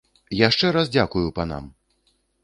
[0.37, 1.67] Яшчэ раз дзякую панам.